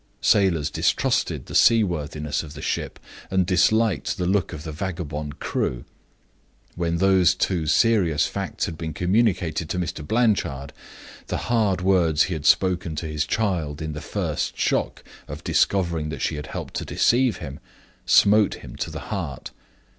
[0.23, 5.37] Sailors distrusted the sea worthiness of the ship, and disliked the look of the vagabond
[5.37, 5.85] crew.
[6.73, 10.01] When those two serious facts had been communicated to Mr.
[10.03, 10.73] Blanchard,
[11.27, 16.09] the hard words he had spoken to his child in the first shock of discovering
[16.09, 17.59] that she had helped to deceive him
[18.07, 19.51] smote him to the heart.